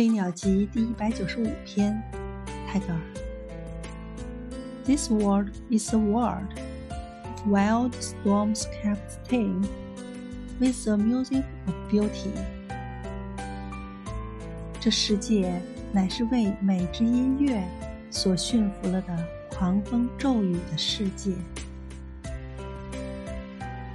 [0.00, 2.02] 飞鸟集》第一百九十五篇，
[2.66, 3.00] 泰戈尔。
[4.86, 6.48] This world is a world.
[7.46, 9.62] Wild storms kept tame
[10.58, 12.32] with the music of beauty.
[14.80, 15.60] 这世界
[15.92, 17.62] 乃是为美之音乐
[18.10, 19.14] 所驯服了的
[19.50, 21.32] 狂风骤雨的世界。